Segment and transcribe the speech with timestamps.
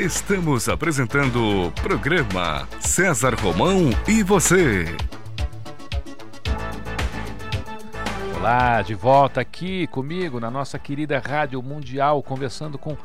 [0.00, 4.86] Estamos apresentando o programa César Romão e você.
[8.34, 12.96] Olá, de volta aqui comigo na nossa querida Rádio Mundial, conversando com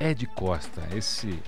[0.00, 1.38] Ed Costa, esse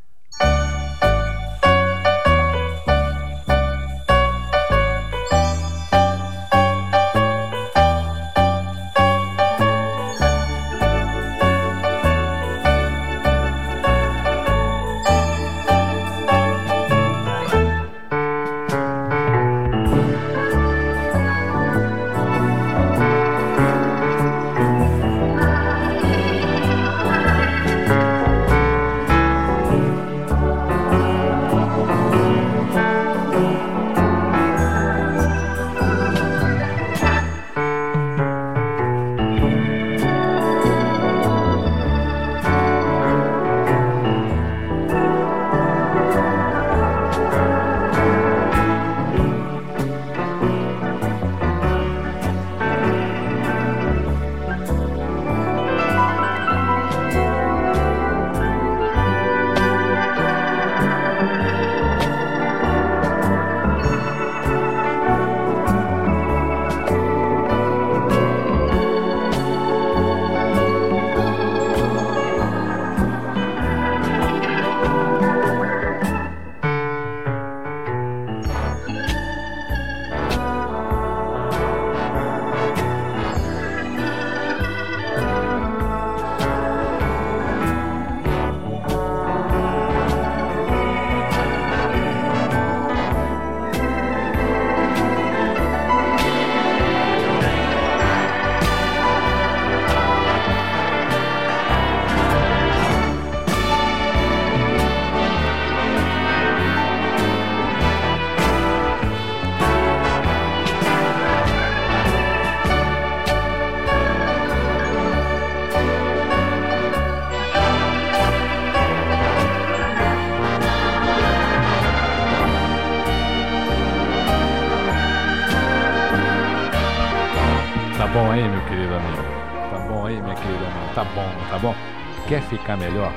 [132.33, 133.13] Quer ficar melhor?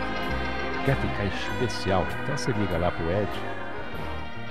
[0.83, 2.05] Quer ficar especial?
[2.21, 3.29] Então você liga lá pro Ed,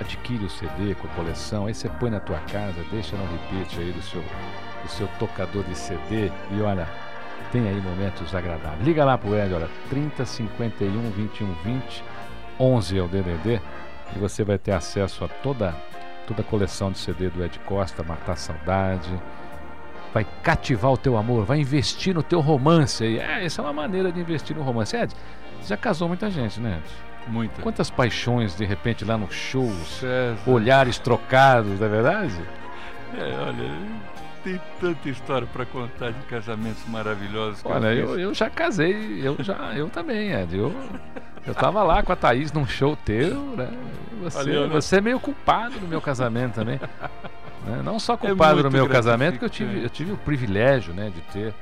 [0.01, 3.79] adquire o CD com a coleção, aí você põe na tua casa, deixa no repeat
[3.79, 6.87] aí do seu, do seu tocador de CD e olha,
[7.51, 8.83] tem aí momentos agradáveis.
[8.83, 12.03] Liga lá pro Ed, olha, 30 51 21 20,
[12.59, 13.61] 11 é o DDD,
[14.15, 15.75] e você vai ter acesso a toda,
[16.25, 19.13] toda a coleção de CD do Ed Costa, Matar Saudade,
[20.15, 23.03] vai cativar o teu amor, vai investir no teu romance.
[23.03, 23.19] aí.
[23.19, 24.95] É, essa é uma maneira de investir no romance.
[24.95, 25.13] Ed,
[25.59, 26.79] você já casou muita gente, né?
[26.79, 27.31] Ed?
[27.33, 27.61] Muita.
[27.61, 29.69] Quantas paixões, de repente, lá no show,
[29.99, 30.49] César.
[30.49, 32.39] olhares trocados, não é verdade?
[33.17, 33.77] É, olha,
[34.41, 37.59] tem tanta história para contar de casamentos maravilhosos.
[37.65, 40.57] Olha, eu, eu já casei, eu já, eu também, Ed.
[40.57, 40.73] Eu
[41.45, 43.69] Eu tava lá com a Thaís num show teu, né?
[44.23, 46.79] Você, você é meio culpado do meu casamento também.
[47.65, 47.81] Né?
[47.83, 51.11] Não só culpado é do meu casamento, que eu tive, eu tive o privilégio né,
[51.13, 51.53] de ter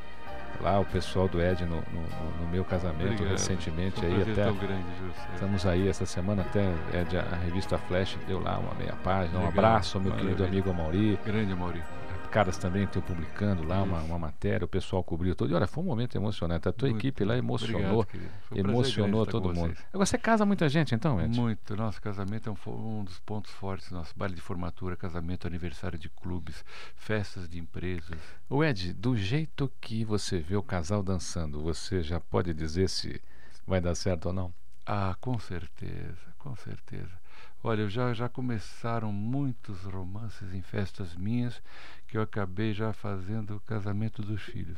[0.62, 3.32] lá o pessoal do Ed no, no, no meu casamento Obrigado.
[3.32, 4.86] recentemente um aí até grande,
[5.34, 6.64] estamos aí essa semana até
[6.94, 9.44] Ed, a revista Flash deu lá uma meia página Legal.
[9.44, 10.36] um abraço ao meu Maravilha.
[10.36, 11.84] querido amigo Amauri grande Amauri
[12.34, 15.52] caras também estão publicando lá uma, uma, matéria, o pessoal cobriu todo.
[15.52, 16.68] E olha, foi um momento emocionante.
[16.68, 18.08] A tua Muito equipe lá emocionou,
[18.52, 19.78] um emocionou todo mundo.
[19.94, 21.40] Agora você casa muita gente então, Ed?
[21.40, 21.76] Muito.
[21.76, 23.92] Nosso casamento é um, um dos pontos fortes.
[23.92, 26.66] Nosso baile de formatura, casamento, aniversário de clubes,
[26.96, 28.18] festas de empresas.
[28.50, 33.22] O Ed, do jeito que você vê o casal dançando, você já pode dizer se
[33.68, 34.52] vai dar certo ou não?
[34.88, 37.24] Ah, com certeza, com certeza.
[37.64, 41.62] Olha, já, já começaram muitos romances em festas minhas
[42.08, 44.78] que eu acabei já fazendo o casamento dos filhos.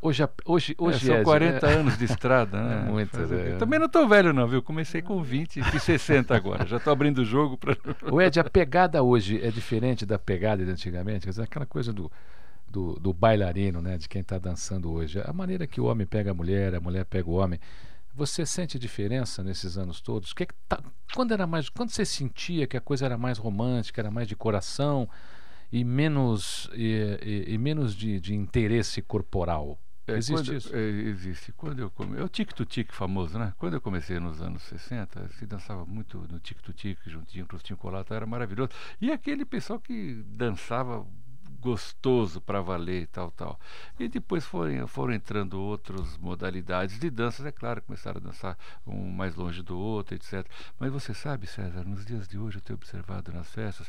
[0.00, 1.74] Hoje, hoje, hoje é, são 40 né?
[1.74, 2.82] anos de estrada, né?
[2.88, 3.56] É muito, é.
[3.56, 4.60] Também não estou velho não, viu?
[4.60, 6.66] Comecei com 20 e fiz 60 agora.
[6.66, 7.76] Já estou abrindo o jogo para...
[8.10, 11.20] O Ed, a pegada hoje é diferente da pegada de antigamente?
[11.20, 12.10] Quer dizer, aquela coisa do,
[12.68, 13.96] do, do bailarino, né?
[13.96, 15.22] De quem está dançando hoje.
[15.24, 17.60] A maneira que o homem pega a mulher, a mulher pega o homem.
[18.14, 20.32] Você sente diferença nesses anos todos?
[20.32, 20.82] Que, que tá,
[21.14, 24.36] quando era mais, quando você sentia que a coisa era mais romântica, era mais de
[24.36, 25.08] coração
[25.72, 29.78] e menos e, e, e menos de, de, interesse corporal?
[30.06, 30.76] É, existe quando, isso?
[30.76, 31.52] É, existe.
[31.52, 32.18] Quando eu come...
[32.18, 33.54] É o tic-to-tic famoso, né?
[33.56, 38.14] Quando eu comecei nos anos 60, se dançava muito no tic-to-tic, juntinho com o Tincolata,
[38.14, 38.70] era maravilhoso.
[39.00, 41.06] E aquele pessoal que dançava
[41.62, 43.58] gostoso para valer e tal, tal.
[43.98, 49.08] E depois foram, foram entrando outras modalidades de danças, é claro, começaram a dançar um
[49.10, 50.44] mais longe do outro, etc.
[50.78, 53.88] Mas você sabe, César, nos dias de hoje eu tenho observado nas festas,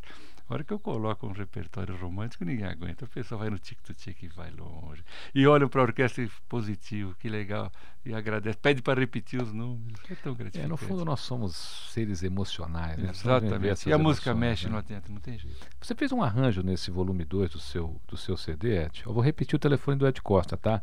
[0.50, 3.06] a hora que eu coloco um repertório romântico, ninguém aguenta.
[3.06, 5.04] A pessoa vai no tic-tic e vai longe.
[5.34, 7.72] E olha para a orquestra positivo, que legal.
[8.06, 10.02] E agradece, pede para repetir os números.
[10.10, 10.66] É tão gratificante.
[10.66, 12.98] É, no fundo, nós somos seres emocionais.
[12.98, 13.10] Né?
[13.10, 13.88] Exatamente.
[13.88, 14.74] E a música mexe, né?
[14.74, 15.66] não adianta, não tem jeito.
[15.82, 19.04] Você fez um arranjo nesse volume 2 do seu, do seu CD, Ed.
[19.06, 20.82] Eu vou repetir o telefone do Ed Costa, tá?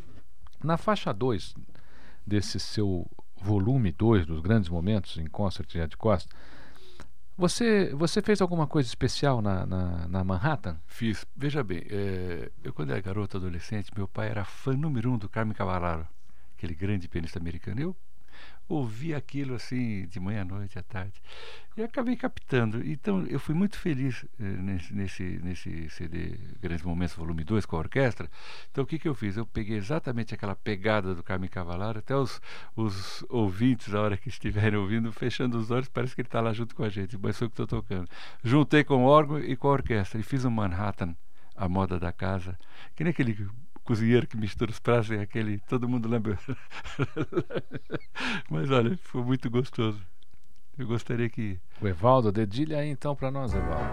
[0.63, 1.53] na faixa 2
[2.25, 3.07] desse seu
[3.41, 6.33] volume 2 dos grandes momentos em concert de Ed Costa,
[7.37, 10.77] você, você fez alguma coisa especial na, na, na Manhattan?
[10.85, 11.25] Fiz.
[11.35, 15.27] Veja bem, é, eu quando era garoto, adolescente, meu pai era fã número um do
[15.27, 16.07] Carmen Cavallaro,
[16.55, 17.81] aquele grande pianista americano.
[17.81, 17.95] Eu
[18.67, 21.21] ouvi aquilo assim de manhã à noite, à tarde.
[21.75, 22.85] E acabei captando.
[22.85, 27.75] Então eu fui muito feliz eh, nesse, nesse, nesse CD Grandes Momentos Volume 2 com
[27.75, 28.29] a orquestra.
[28.71, 29.37] Então o que, que eu fiz?
[29.37, 32.41] Eu peguei exatamente aquela pegada do Carmen Cavalar, até os,
[32.75, 36.53] os ouvintes, a hora que estiverem ouvindo, fechando os olhos, parece que ele está lá
[36.53, 38.09] junto com a gente, mas sou eu que estou tocando.
[38.43, 41.15] Juntei com o órgão e com a orquestra e fiz um Manhattan,
[41.55, 42.57] a moda da casa,
[42.95, 43.33] que nem aquele
[43.83, 45.59] cozinheiro que mistura os pratos, é aquele.
[45.67, 46.37] Todo mundo lembra.
[48.49, 49.99] Mas olha, foi muito gostoso.
[50.77, 51.59] Eu gostaria que.
[51.81, 53.91] O Evaldo, dedilha aí então para nós, Evaldo.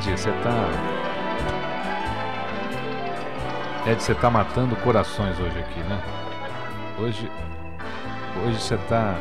[0.00, 0.70] Ed, você tá.
[3.86, 6.02] Ed, você tá matando corações hoje aqui, né?
[6.98, 7.30] Hoje,
[8.42, 9.18] hoje você tá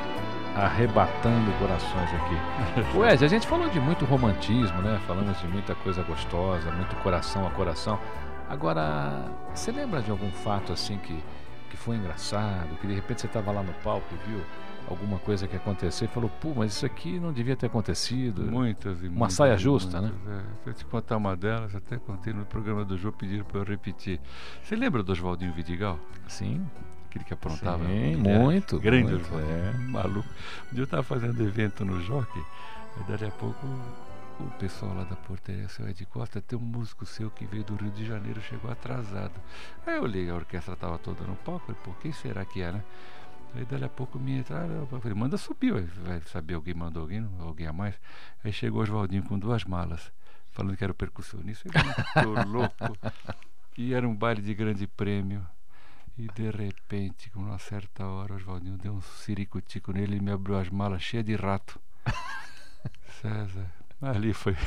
[0.55, 2.95] arrebatando corações aqui.
[2.97, 5.01] O Ed, a gente falou de muito romantismo, né?
[5.05, 7.99] Falamos de muita coisa gostosa, muito coração a coração.
[8.49, 11.21] Agora, você lembra de algum fato assim que,
[11.69, 14.41] que foi engraçado, que de repente você estava lá no palco e viu
[14.89, 18.41] alguma coisa que aconteceu e falou, pô, mas isso aqui não devia ter acontecido.
[18.43, 20.41] Muitas e Uma muitas, saia justa, muitas, É.
[20.63, 23.63] Se eu te contar uma delas, até contei no programa do Jô, pediram para eu
[23.63, 24.19] repetir.
[24.63, 25.99] Você lembra do Oswaldinho Vidigal?
[26.27, 26.65] Sim,
[27.09, 27.85] Aquele que aprontava?
[27.85, 28.79] sim, muito.
[28.79, 29.51] Grande muito, Oswaldinho.
[29.55, 29.73] é.
[29.89, 30.29] Maluco.
[30.71, 32.43] Um dia eu estava fazendo evento no Jockey,
[32.97, 33.65] aí dali a pouco
[34.39, 37.75] o pessoal lá da portaria, seu Ed Costa, tem um músico seu que veio do
[37.75, 39.33] Rio de Janeiro, chegou atrasado.
[39.85, 42.71] Aí eu olhei, a orquestra estava toda no palco, falei, pô, quem será que é,
[42.71, 42.81] né?
[43.55, 47.27] Aí dali a pouco me entraram, eu falei, manda subir, vai, saber alguém mandou alguém,
[47.39, 47.95] alguém a mais.
[48.43, 50.11] Aí chegou o Oswaldinho com duas malas,
[50.51, 52.97] falando que era o percussionista, ele muito louco.
[53.77, 55.45] E era um baile de grande prêmio.
[56.17, 60.31] E de repente, com uma certa hora, o Oswaldinho deu um ciricutico nele e me
[60.31, 61.79] abriu as malas cheias de rato.
[63.21, 64.55] César, ali foi.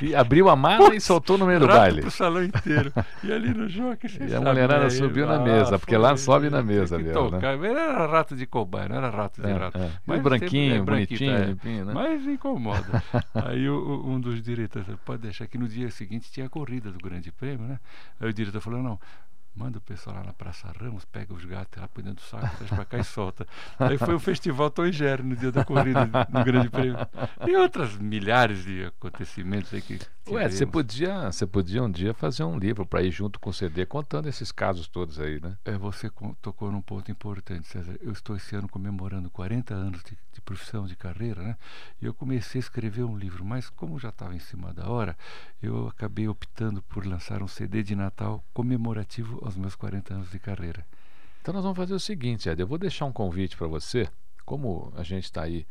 [0.00, 2.00] E abriu a mala e soltou no meio do baile.
[2.00, 2.92] pro salão inteiro.
[3.22, 3.96] E ali no jogo,
[4.28, 4.90] E a mulherada né?
[4.90, 7.30] subiu na Ah, mesa, porque lá sobe na mesa mesmo, né?
[7.30, 7.62] tocar.
[7.64, 9.78] Era rato de cobaia, não era rato de É, rato.
[9.78, 9.90] é.
[10.04, 11.44] Mas branquinho, é, bonitinho, é.
[11.44, 11.92] limpinho, né?
[11.94, 13.02] Mas incomoda.
[13.34, 16.48] Aí o- o- um dos diretores falou, pode deixar que no dia seguinte tinha a
[16.50, 17.78] corrida do Grande Prêmio, né?
[18.20, 18.98] Aí o diretor falou, não,
[19.54, 22.56] manda o pessoal lá na Praça Ramos, pega os gatos lá põe dentro do saco,
[22.56, 23.46] traz pra cá e solta.
[23.78, 24.84] Aí foi o Festival Tom
[25.24, 26.96] no dia da corrida no Grande Prêmio.
[27.46, 32.44] E outras milhares de acontecimentos aí que Ué, você podia, você podia um dia fazer
[32.44, 35.58] um livro para ir junto com o CD contando esses casos todos aí, né?
[35.64, 37.98] É, você co- tocou num ponto importante, César.
[38.00, 41.56] Eu estou esse ano comemorando 40 anos de, de profissão, de carreira, né?
[42.00, 45.16] E eu comecei a escrever um livro, mas como já estava em cima da hora,
[45.60, 50.38] eu acabei optando por lançar um CD de Natal comemorativo aos meus 40 anos de
[50.38, 50.86] carreira.
[51.42, 54.08] Então nós vamos fazer o seguinte, Ed, eu vou deixar um convite para você,
[54.46, 55.66] como a gente está aí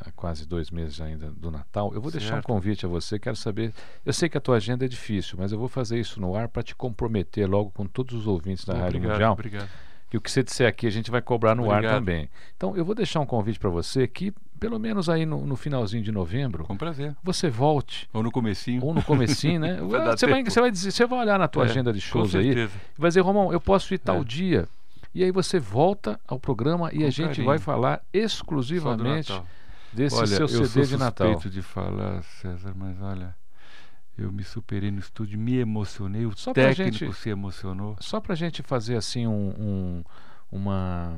[0.00, 2.46] há quase dois meses ainda do Natal, eu vou deixar um Certo.
[2.46, 3.72] convite a você, quero saber,
[4.04, 6.48] eu sei que a tua agenda é difícil, mas eu vou fazer isso no ar
[6.48, 9.68] para te comprometer logo com todos os ouvintes da Rádio obrigado, Mundial, obrigado.
[10.10, 11.94] que o que você disser aqui a gente vai cobrar no ar Obrigado.
[11.98, 12.28] também.
[12.56, 16.02] Então eu vou deixar um convite para você que, pelo menos aí no, no finalzinho
[16.02, 17.14] de novembro, Com prazer.
[17.24, 18.84] você volte Ou no comecinho.
[18.84, 19.74] ou no comecinho, né?
[19.82, 22.34] Vai você, vai, você, vai dizer, você vai olhar na tua É, agenda de shows
[22.36, 24.24] aí e vai dizer, Romão, eu posso ir tal É.
[24.24, 24.68] dia.
[25.12, 27.46] E aí você volta ao programa e Com a gente carinho.
[27.46, 29.32] vai falar exclusivamente.
[29.96, 31.32] Desse Olha, seu eu CD sou de Natal.
[31.32, 33.34] suspeito de falar, César, mas olha,
[34.16, 37.96] eu me superei no estúdio, me emocionei, o Só técnico gente- se emocionou.
[38.00, 40.04] Só pra gente fazer assim um, um-
[40.52, 41.16] uma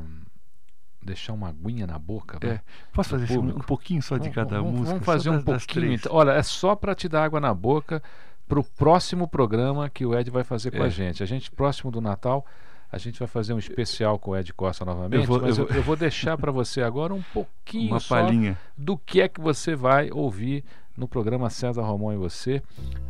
[1.02, 2.38] deixar uma aguinha na boca.
[2.46, 2.60] É,
[2.92, 4.90] posso do fazer assim, um pouquinho só de Vamos- cada vamos, música?
[4.90, 5.92] Vamos fazer um pouquinho.
[5.92, 6.12] então.
[6.12, 8.02] Olha, é só para te dar água na boca
[8.46, 10.86] pro próximo programa que o Ed vai fazer com É.
[10.86, 11.22] a gente.
[11.22, 12.44] A gente próximo do Natal
[12.90, 15.64] a gente vai fazer um especial com o Ed Costa novamente, Eu vou- mas eu
[15.64, 18.58] eu, vou- eu vou deixar para você agora um pouquinho Uma palhinha.
[18.76, 20.64] do que é que você vai ouvir
[20.96, 22.62] no programa César Romão e você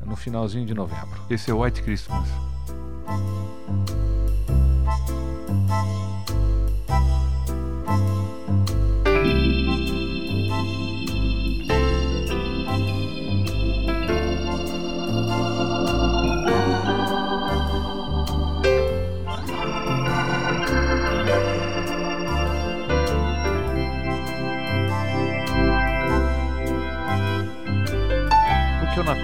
[0.04, 1.20] no finalzinho de novembro.
[1.30, 2.28] Esse é White Christmas.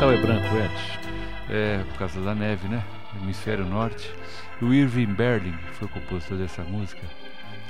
[0.04, 1.00] Natal é branco, Ed?
[1.48, 2.84] É, por causa da neve, né?
[3.22, 4.12] Hemisfério Norte.
[4.60, 7.00] O Irving Berlin foi o compositor dessa música.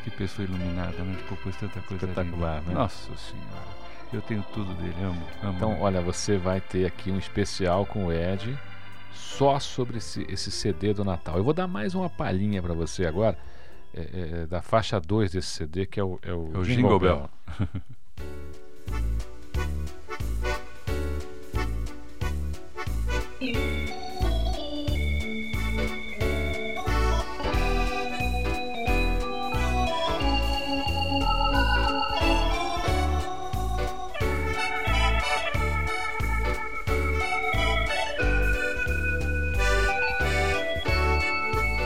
[0.03, 1.14] Que pessoa iluminada, né?
[1.14, 2.73] Ele compôs tanta coisa Espetacular, linda.
[2.73, 2.75] né?
[2.75, 3.85] Nossa Senhora.
[4.12, 5.23] Eu tenho tudo dele, amo.
[5.45, 5.57] amo.
[5.57, 8.59] Então, olha, você vai ter aqui um especial com o Ed
[9.12, 11.37] só sobre esse, esse CD do Natal.
[11.37, 13.38] Eu vou dar mais uma palhinha para você agora
[13.95, 16.64] é, é, é, da faixa 2 desse CD, que é o, é o, É o
[16.64, 17.31] Jingle Bell.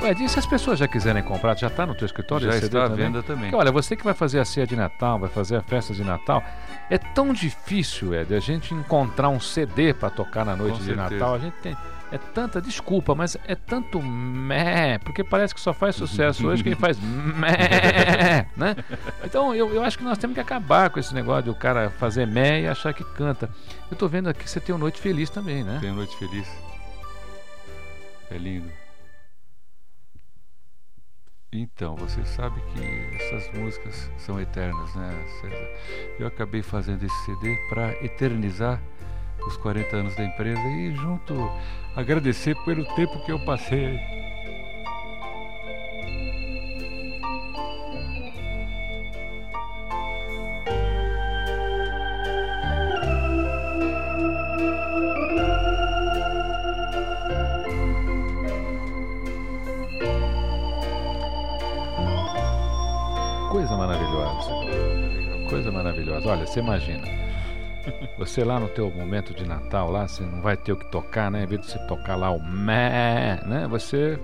[0.08, 2.86] Ué, e se as pessoas já quiserem comprar, já está no teu escritório Já está
[2.86, 3.06] à também?
[3.06, 3.50] venda também.
[3.50, 6.02] Porque, olha, você que vai fazer a ceia de Natal, vai fazer a festa de
[6.02, 6.42] Natal,
[6.88, 10.84] é tão difícil, Ed, a gente encontrar um CD para tocar na noite Com de
[10.94, 11.10] certeza.
[11.10, 11.34] Natal.
[11.34, 11.76] A gente tem.
[12.10, 16.74] É tanta, desculpa, mas é tanto meh, porque parece que só faz sucesso hoje quem
[16.74, 18.76] faz meh, né?
[19.22, 21.90] Então eu, eu acho que nós temos que acabar com esse negócio de o cara
[21.90, 23.50] fazer meh e achar que canta.
[23.90, 25.76] Eu tô vendo aqui que você tem o Noite Feliz também, né?
[25.82, 26.48] Tenho noite feliz.
[28.30, 28.70] É lindo.
[31.50, 36.16] Então, você sabe que essas músicas são eternas, né, César?
[36.20, 38.82] Eu acabei fazendo esse CD para eternizar
[39.46, 41.34] os 40 anos da empresa e junto
[41.96, 43.98] agradecer pelo tempo que eu passei
[66.26, 67.02] Olha, você imagina.
[68.18, 71.30] Você lá no teu momento de Natal, lá você não vai ter o que tocar,
[71.30, 71.44] né?
[71.44, 73.66] Em vez de você tocar lá o mé, né?
[73.68, 74.20] Você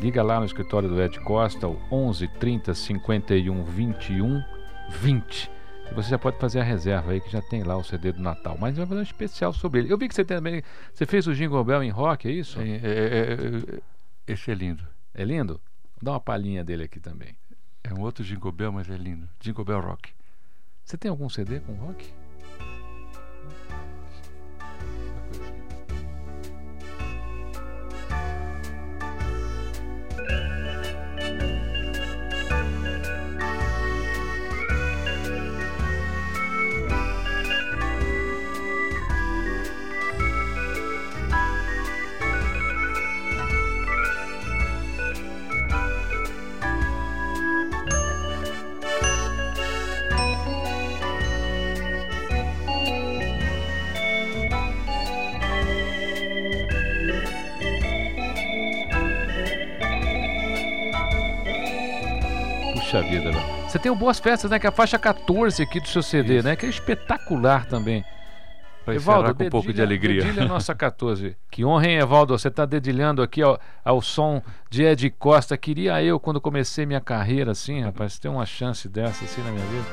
[0.00, 4.42] liga lá no escritório do Ed Costa, o 11 30 51 21
[4.90, 5.50] 20.
[5.90, 8.22] E você já pode fazer a reserva aí que já tem lá o CD do
[8.22, 8.56] Natal.
[8.58, 9.92] Mas vai fazer um especial sobre ele.
[9.92, 10.62] Eu vi que você também.
[10.92, 12.58] Você fez o Jingle Bell em rock, é isso?
[12.58, 14.84] É, é, é, é, esse é lindo.
[15.12, 15.60] É lindo?
[16.02, 17.36] Dá uma palhinha dele aqui também.
[17.84, 19.28] É um outro Jingle Bell, mas é lindo.
[19.38, 20.10] Jingle Bell Rock.
[20.84, 22.12] Você tem algum CD com rock?
[63.18, 63.38] Velho.
[63.68, 64.58] Você tem o Boas Festas, né?
[64.58, 66.46] Que é a faixa 14 aqui do seu CD, Isso.
[66.46, 66.56] né?
[66.56, 68.04] Que é espetacular também.
[68.86, 70.22] Vai Evaldo, com um pouco de alegria.
[70.22, 71.36] Dedilha nossa 14.
[71.50, 72.36] Que honra, hein, Evaldo?
[72.36, 75.56] Você está dedilhando aqui ao, ao som de Ed Costa.
[75.56, 79.64] Queria eu, quando comecei minha carreira, assim, rapaz, ter uma chance dessa assim na minha
[79.66, 79.86] vida.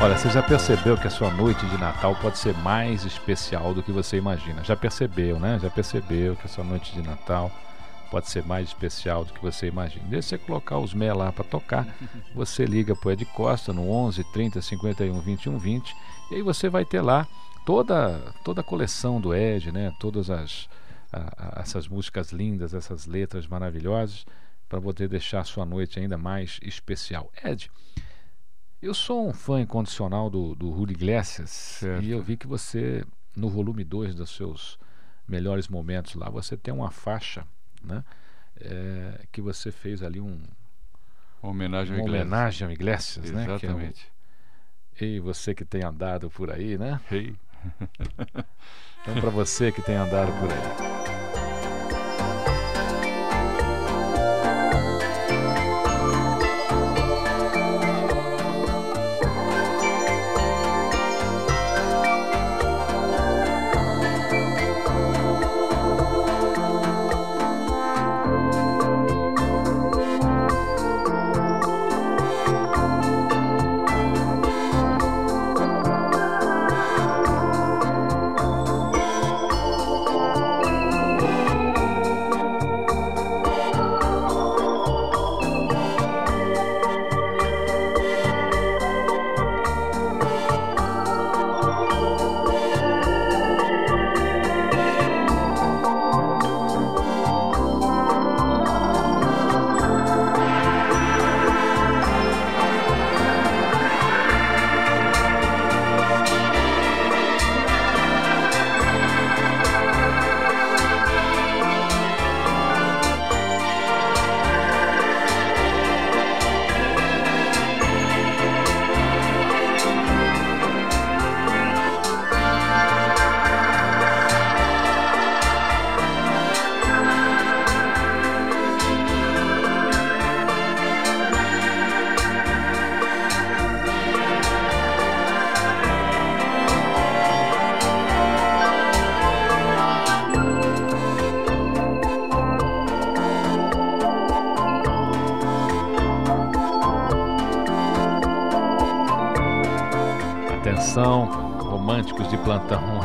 [0.00, 3.82] Olha, você já percebeu que a sua noite de Natal pode ser mais especial do
[3.82, 4.62] que você imagina?
[4.62, 5.58] Já percebeu, né?
[5.60, 7.50] Já percebeu que a sua noite de Natal
[8.08, 10.06] pode ser mais especial do que você imagina.
[10.08, 11.84] Deixa você colocar os mé lá para tocar,
[12.32, 15.96] você liga para o Ed Costa no 11 30 51 21 20
[16.30, 17.26] e aí você vai ter lá
[17.66, 19.92] toda toda a coleção do Ed, né?
[19.98, 20.68] Todas as
[21.12, 24.24] a, a, essas músicas lindas, essas letras maravilhosas
[24.68, 27.32] para poder deixar a sua noite ainda mais especial.
[27.42, 27.68] Ed,
[28.80, 32.04] eu sou um fã incondicional do, do Julio Iglesias certo.
[32.04, 33.04] e eu vi que você,
[33.36, 34.78] no volume 2 dos seus
[35.26, 37.46] melhores momentos lá, você tem uma faixa,
[37.82, 38.04] né?
[38.60, 40.40] É, que você fez ali um
[41.42, 43.44] uma homenagem, uma ao, homenagem ao Iglesias, né?
[43.44, 44.10] Exatamente.
[45.00, 47.00] É um, e você que tem andado por aí, né?
[47.10, 47.36] Hey.
[49.02, 51.07] então para você que tem andado por aí.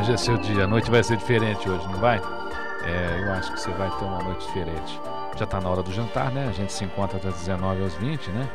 [0.04, 0.64] Hoje é seu dia.
[0.64, 2.20] A noite vai ser diferente hoje, não vai?
[2.84, 5.00] É, eu acho que você vai ter uma noite diferente.
[5.34, 6.46] Já está na hora do jantar, né?
[6.46, 8.46] A gente se encontra das 19 às 20, né?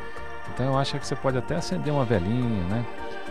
[0.54, 2.86] Então eu acho que você pode até acender uma velhinha, né?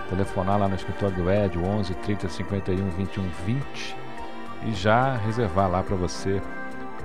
[0.10, 3.96] Telefonar lá no escritório do Ed, 11 30 51 21 20
[4.66, 6.42] e já reservar lá para você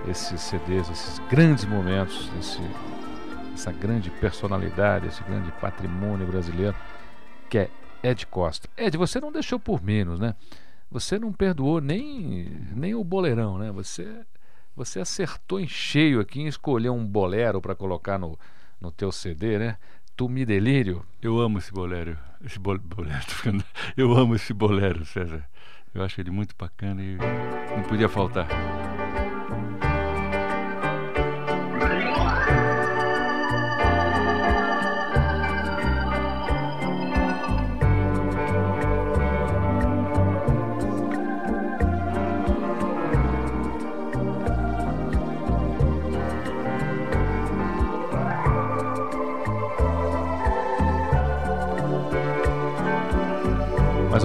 [0.08, 2.60] esses CDs, esses grandes momentos, esse,
[3.54, 6.74] essa grande personalidade, esse grande patrimônio brasileiro
[7.48, 7.70] que é
[8.02, 8.68] Ed Costa.
[8.76, 10.34] Ed, você não deixou por menos, né?
[10.94, 13.72] Você não perdoou nem, nem o boleirão, né?
[13.72, 14.24] Você,
[14.76, 18.38] você acertou em cheio aqui em escolher um bolero para colocar no,
[18.80, 19.76] no teu CD, né?
[20.14, 21.04] Tu me delírio.
[21.20, 22.16] Eu amo esse bolero.
[22.44, 23.24] Esse bol, bolero.
[23.96, 25.44] Eu amo esse bolero, César.
[25.92, 27.16] Eu acho ele muito bacana e
[27.74, 28.46] não podia faltar.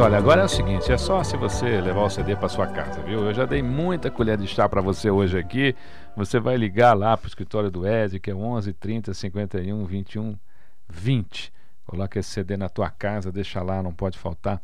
[0.01, 3.03] Olha, agora é o seguinte, é só se você levar o CD para sua casa,
[3.03, 3.25] viu?
[3.25, 5.75] Eu já dei muita colher de chá para você hoje aqui.
[6.15, 10.39] Você vai ligar lá para o escritório do Ed, que é 11 30 51 21
[10.88, 11.51] 20.
[11.85, 14.62] Coloca esse CD na tua casa, deixa lá, não pode faltar.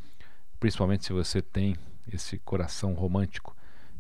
[0.57, 1.75] Principalmente se você tem
[2.13, 3.53] esse coração romântico,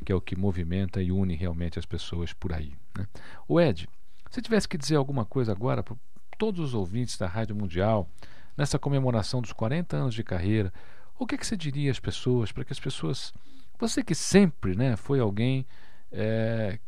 [0.05, 2.73] que é o que movimenta e une realmente as pessoas por aí.
[2.97, 3.05] Né?
[3.45, 3.89] O Ed,
[4.31, 5.97] se tivesse que dizer alguma coisa agora para
[6.37, 8.07] todos os ouvintes da Rádio Mundial,
[8.55, 10.71] nessa comemoração dos 40 anos de carreira,
[11.17, 13.33] o que, que você diria às pessoas para que as pessoas.
[13.79, 15.65] Você que sempre né, foi alguém
[16.11, 16.79] é,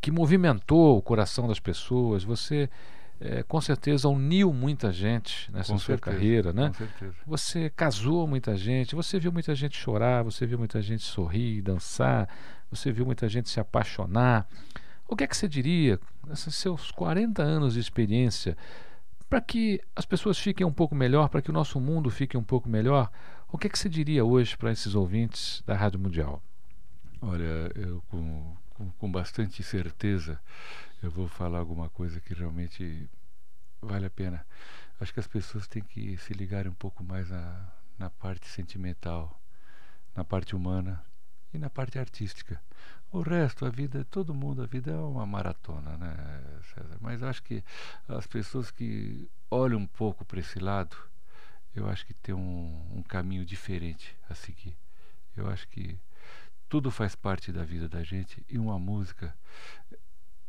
[0.00, 2.68] que movimentou o coração das pessoas, você
[3.20, 6.68] é, com certeza uniu muita gente nessa com sua certeza, carreira, né?
[6.68, 7.14] Com certeza.
[7.26, 12.28] Você casou muita gente, você viu muita gente chorar, você viu muita gente sorrir, dançar,
[12.70, 14.46] você viu muita gente se apaixonar.
[15.06, 18.56] O que é que você diria, nesses seus 40 anos de experiência,
[19.28, 22.42] para que as pessoas fiquem um pouco melhor, para que o nosso mundo fique um
[22.42, 23.10] pouco melhor?
[23.50, 26.42] O que, é que você diria hoje para esses ouvintes da Rádio Mundial?
[27.18, 30.38] Olha, eu com, com, com, bastante certeza
[31.02, 33.08] eu vou falar alguma coisa que realmente
[33.80, 34.44] vale a pena.
[35.00, 39.40] Acho que as pessoas têm que se ligarem um pouco mais na, na parte sentimental,
[40.14, 41.02] na parte humana
[41.52, 42.60] e na parte artística.
[43.10, 46.98] O resto, a vida, todo mundo, a vida é uma maratona, né, César?
[47.00, 47.64] Mas acho que
[48.06, 50.94] as pessoas que olham um pouco para esse lado,
[51.74, 54.76] eu acho que tem um, um caminho diferente a seguir.
[55.36, 55.98] Eu acho que
[56.68, 59.34] tudo faz parte da vida da gente e uma música,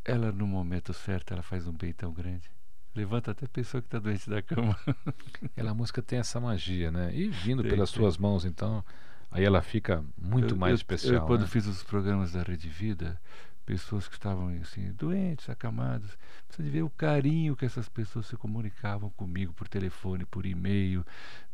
[0.03, 2.49] ela no momento certo, ela faz um bem tão grande.
[2.95, 4.77] Levanta até a pessoa que está doente da cama.
[5.55, 7.15] Ela, a música tem essa magia, né?
[7.15, 8.01] E vindo tem, pelas tem.
[8.01, 8.83] suas mãos, então,
[9.29, 11.21] aí ela fica muito eu, mais eu, especial.
[11.21, 11.47] Eu, quando né?
[11.47, 13.21] fiz os programas da Rede Vida,
[13.69, 16.17] pessoas que estavam assim, doentes, acamadas.
[16.47, 21.05] Precisa de ver o carinho que essas pessoas se comunicavam comigo por telefone, por e-mail.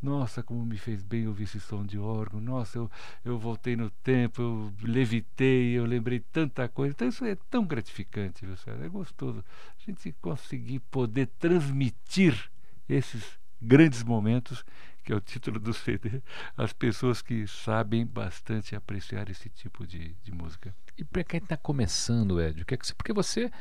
[0.01, 2.39] Nossa, como me fez bem ouvir esse som de órgão.
[2.39, 2.89] Nossa, eu,
[3.25, 6.93] eu voltei no tempo, eu levitei, eu lembrei tanta coisa.
[6.93, 8.85] Então isso é tão gratificante, viu, Sérgio?
[8.85, 9.43] É gostoso.
[9.77, 12.49] A gente conseguir poder transmitir
[12.87, 14.63] esses grandes momentos,
[15.05, 16.21] que é o título do CD,
[16.57, 20.75] às pessoas que sabem bastante apreciar esse tipo de, de música.
[20.97, 23.51] E para quem está começando, Ed, o que é que você, porque você,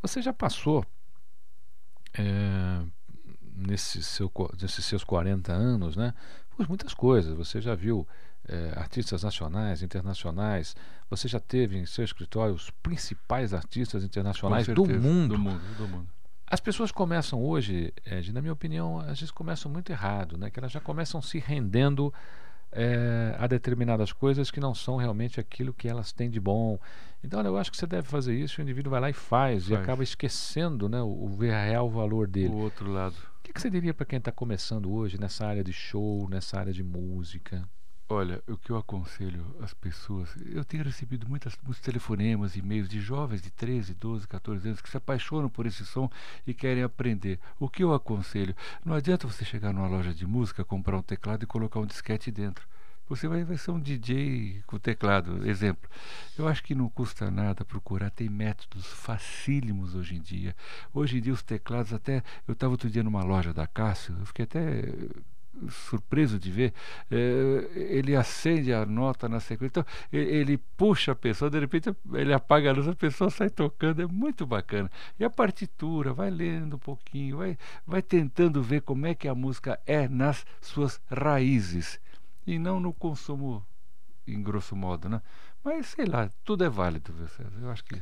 [0.00, 0.86] você já passou
[2.14, 2.82] é,
[3.56, 6.14] nesse seu, nesses seus 40 anos, né,
[6.56, 7.36] por muitas coisas.
[7.36, 8.06] Você já viu
[8.48, 10.76] é, artistas nacionais, internacionais.
[11.10, 15.34] Você já teve em seu escritório os principais artistas internacionais certeza, do mundo.
[15.34, 16.08] Do mundo, do mundo.
[16.52, 20.50] As pessoas começam hoje, Ed, na minha opinião, às vezes começam muito errado, né?
[20.50, 22.12] Que elas já começam se rendendo
[22.70, 26.78] é, a determinadas coisas que não são realmente aquilo que elas têm de bom.
[27.24, 29.66] Então, olha, eu acho que você deve fazer isso, o indivíduo vai lá e faz,
[29.66, 29.68] faz.
[29.70, 32.52] e acaba esquecendo né, o, o real valor dele.
[32.52, 33.14] O outro lado.
[33.14, 36.60] O que, que você diria para quem está começando hoje nessa área de show, nessa
[36.60, 37.66] área de música?
[38.12, 43.00] Olha, o que eu aconselho às pessoas, eu tenho recebido muitas, muitos telefonemas, e-mails de
[43.00, 46.10] jovens de 13, 12, 14 anos que se apaixonam por esse som
[46.46, 47.40] e querem aprender.
[47.58, 48.54] O que eu aconselho?
[48.84, 52.30] Não adianta você chegar numa loja de música, comprar um teclado e colocar um disquete
[52.30, 52.68] dentro.
[53.08, 55.48] Você vai, vai ser um DJ com teclado.
[55.48, 55.88] Exemplo.
[56.38, 58.10] Eu acho que não custa nada procurar.
[58.10, 60.54] Tem métodos facílimos hoje em dia.
[60.92, 62.22] Hoje em dia os teclados até.
[62.46, 64.82] Eu estava outro dia numa loja da Cássio, eu fiquei até
[65.68, 66.74] surpreso de ver,
[67.10, 72.32] é, ele acende a nota na sequência, então ele, puxa a pessoa, de repente ele
[72.32, 74.90] apaga a luz, a pessoa sai tocando, é muito bacana.
[75.18, 79.34] E a partitura, vai lendo um pouquinho, vai, vai tentando ver como é que a
[79.34, 82.00] música é nas suas raízes.
[82.46, 83.64] e não no consumo
[84.26, 85.20] em grosso modo, né?
[85.64, 87.52] Mas sei lá, tudo é válido, César?
[87.60, 87.94] Eu acho que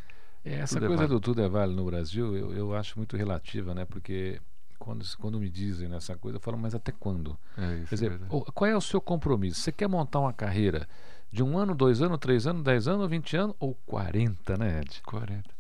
[0.45, 3.17] é, essa é coisa é do tudo é válido no Brasil, eu, eu acho muito
[3.17, 3.85] relativa, né?
[3.85, 4.41] Porque
[4.81, 7.39] quando, quando me dizem nessa coisa, eu falo, mas até quando?
[7.57, 9.61] É isso, Quer dizer, qual é o seu compromisso?
[9.61, 10.89] Você quer montar uma carreira
[11.31, 15.03] de um ano, dois anos, três anos, dez anos, vinte anos ou quarenta, né, Ed?
[15.05, 15.51] Quarenta.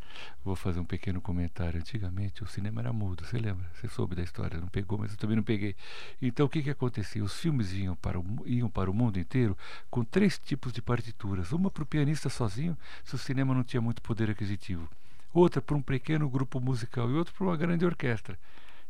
[0.44, 1.78] Vou fazer um pequeno comentário.
[1.78, 3.64] Antigamente o cinema era mudo, você lembra?
[3.74, 5.76] Você soube da história, não pegou, mas eu também não peguei.
[6.20, 7.22] Então o que, que acontecia?
[7.22, 9.56] Os filmes iam para, o, iam para o mundo inteiro
[9.90, 13.80] com três tipos de partituras: uma para o pianista sozinho, se o cinema não tinha
[13.80, 14.88] muito poder aquisitivo,
[15.32, 18.38] outra para um pequeno grupo musical e outra para uma grande orquestra.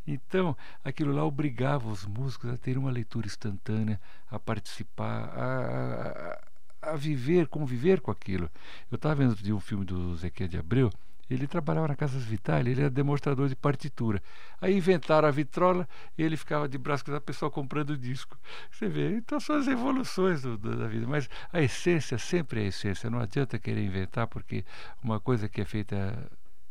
[0.06, 6.38] Então, aquilo lá obrigava os músicos a ter uma leitura instantânea, a participar, a,
[6.82, 8.50] a, a viver, conviver com aquilo.
[8.90, 10.90] Eu estava vendo de um filme do Zequiel de Abreu,
[11.30, 14.20] ele trabalhava na Casas Vital, ele era demonstrador de partitura.
[14.60, 18.36] Aí inventaram a vitrola e ele ficava de braço cruzado, a pessoa comprando disco.
[18.68, 21.06] Você vê, então são as evoluções do, da vida.
[21.06, 23.08] Mas a essência sempre é a essência.
[23.08, 24.64] Não adianta querer inventar, porque
[25.00, 26.18] uma coisa que é feita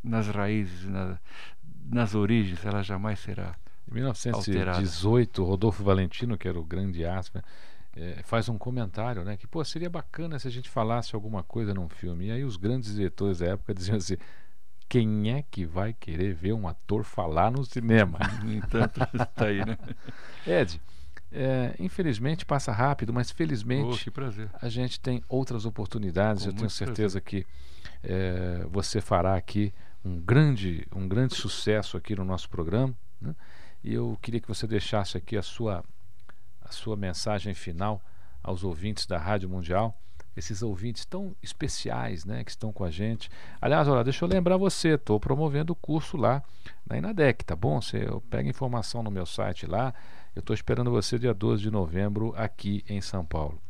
[0.04, 1.18] nas raízes, na,
[1.86, 3.56] nas origens, ela jamais será.
[3.90, 5.50] Em 1918, alterada.
[5.50, 7.44] Rodolfo Valentino, que era o grande aspa,
[7.96, 9.36] é, faz um comentário, né?
[9.36, 12.28] Que pô, seria bacana se a gente falasse alguma coisa num filme.
[12.28, 14.18] E aí os grandes diretores da época diziam assim:
[14.88, 18.18] quem é que vai querer ver um ator falar no cinema?
[18.44, 19.78] No entanto, está aí, né?
[20.48, 20.82] Ed,
[21.32, 26.44] é, infelizmente passa rápido, mas felizmente oh, a gente tem outras oportunidades.
[26.44, 27.44] Com Eu tenho certeza prazer.
[27.44, 27.48] que
[28.04, 32.94] é, você fará aqui um grande, um grande sucesso aqui no nosso programa.
[33.22, 33.36] Né?
[33.84, 35.84] E eu queria que você deixasse aqui a sua,
[36.62, 38.02] a sua mensagem final
[38.44, 39.98] aos ouvintes da Rádio Mundial,
[40.36, 43.30] esses ouvintes tão especiais né, que estão com a gente.
[43.60, 46.42] Aliás, olha, deixa eu lembrar você, estou promovendo o curso lá
[46.90, 47.82] na Inadec, tá bom?
[47.82, 49.94] Você pega informação no meu site lá.
[50.36, 53.62] Eu estou esperando você dia 12 de novembro aqui em São Paulo.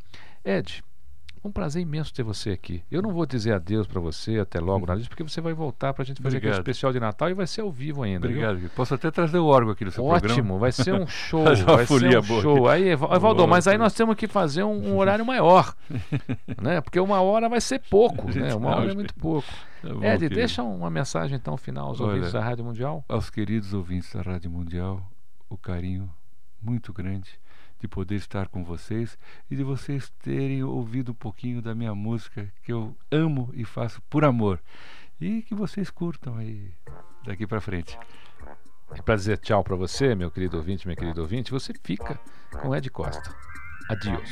[0.45, 0.83] Ed,
[1.43, 2.83] um prazer imenso ter você aqui.
[2.91, 5.93] Eu não vou dizer adeus para você, até logo, nada disso, porque você vai voltar
[5.93, 8.27] para a gente fazer aquele especial de Natal e vai ser ao vivo ainda.
[8.27, 8.57] Obrigado.
[8.57, 8.69] Viu?
[8.69, 10.41] Posso até trazer o órgão aqui no seu Ótimo, programa.
[10.41, 11.43] Ótimo, vai ser um show.
[11.43, 12.67] vai ser um show.
[12.67, 15.73] Aí, Valdo, mas aí nós temos que fazer um, um horário maior,
[16.61, 16.81] né?
[16.81, 18.53] Porque uma hora vai ser pouco, né?
[18.53, 19.47] Uma hora é muito pouco.
[19.81, 20.35] Tá bom, Ed, querido.
[20.35, 23.03] deixa uma mensagem então final aos Olha, ouvintes da Rádio Mundial.
[23.07, 25.01] Aos queridos ouvintes da Rádio Mundial,
[25.49, 26.09] o carinho
[26.61, 27.39] muito grande
[27.79, 29.17] de poder estar com vocês
[29.49, 34.01] e de vocês terem ouvido um pouquinho da minha música que eu amo e faço
[34.09, 34.59] por amor.
[35.19, 36.71] E que vocês curtam aí
[37.25, 37.97] daqui para frente.
[38.95, 42.19] E para dizer tchau para você, meu querido ouvinte, minha querida ouvinte, você fica
[42.61, 43.35] com Ed Costa.
[43.89, 44.29] Adiós.